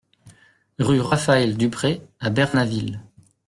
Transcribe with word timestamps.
Rue 0.79 0.99
Raphaël 0.99 1.57
Duprez 1.57 2.01
à 2.19 2.31
Bernaville 2.31 3.01